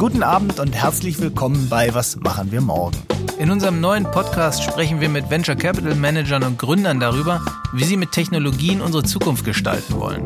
[0.00, 2.96] Guten Abend und herzlich willkommen bei Was machen wir morgen?
[3.38, 7.42] In unserem neuen Podcast sprechen wir mit Venture Capital Managern und Gründern darüber,
[7.74, 10.24] wie sie mit Technologien unsere Zukunft gestalten wollen.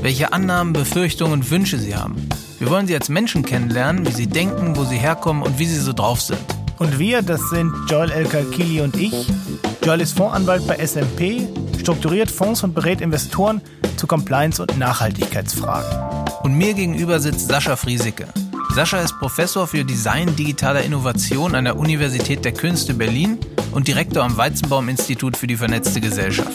[0.00, 2.28] Welche Annahmen, Befürchtungen und Wünsche sie haben.
[2.60, 5.80] Wir wollen sie als Menschen kennenlernen, wie sie denken, wo sie herkommen und wie sie
[5.80, 6.38] so drauf sind.
[6.78, 9.26] Und wir, das sind Joel El Kalkili und ich.
[9.84, 11.48] Joel ist Fondsanwalt bei SMP,
[11.80, 13.60] strukturiert Fonds und berät Investoren
[13.96, 16.24] zu Compliance- und Nachhaltigkeitsfragen.
[16.44, 18.28] Und mir gegenüber sitzt Sascha Friesicke.
[18.76, 23.38] Sascha ist Professor für Design digitaler Innovation an der Universität der Künste Berlin
[23.72, 26.52] und Direktor am Weizenbaum-Institut für die vernetzte Gesellschaft.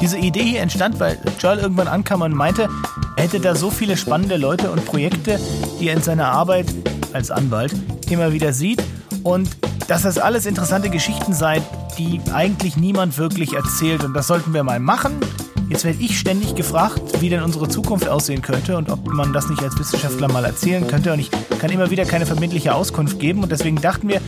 [0.00, 2.68] Diese Idee hier entstand, weil Joel irgendwann ankam und meinte,
[3.14, 5.38] er hätte da so viele spannende Leute und Projekte,
[5.78, 6.66] die er in seiner Arbeit
[7.12, 7.72] als Anwalt
[8.10, 8.82] immer wieder sieht
[9.22, 9.48] und
[9.86, 11.62] dass das alles interessante Geschichten seien,
[11.98, 15.20] die eigentlich niemand wirklich erzählt und das sollten wir mal machen.
[15.68, 19.50] Jetzt werde ich ständig gefragt, wie denn unsere Zukunft aussehen könnte und ob man das
[19.50, 21.12] nicht als Wissenschaftler mal erzählen könnte.
[21.12, 23.42] Und ich kann immer wieder keine verbindliche Auskunft geben.
[23.42, 24.22] Und deswegen dachten wir,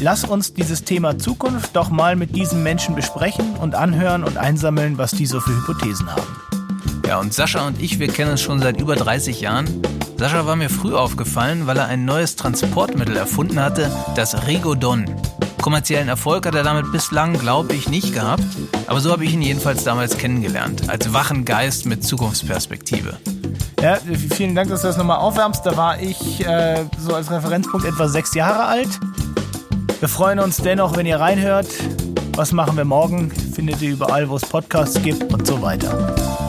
[0.00, 4.98] lass uns dieses Thema Zukunft doch mal mit diesen Menschen besprechen und anhören und einsammeln,
[4.98, 6.36] was die so für Hypothesen haben.
[7.06, 9.66] Ja, und Sascha und ich, wir kennen uns schon seit über 30 Jahren.
[10.18, 15.06] Sascha war mir früh aufgefallen, weil er ein neues Transportmittel erfunden hatte, das Rigodon.
[15.66, 18.44] Kommerziellen Erfolg hat er damit bislang, glaube ich, nicht gehabt.
[18.86, 20.88] Aber so habe ich ihn jedenfalls damals kennengelernt.
[20.88, 23.16] Als wachen Geist mit Zukunftsperspektive.
[23.82, 23.98] Ja,
[24.36, 25.66] vielen Dank, dass du das nochmal aufwärmst.
[25.66, 29.00] Da war ich äh, so als Referenzpunkt etwa sechs Jahre alt.
[29.98, 31.66] Wir freuen uns dennoch, wenn ihr reinhört.
[32.36, 33.32] Was machen wir morgen?
[33.32, 36.45] Findet ihr überall, wo es Podcasts gibt und so weiter.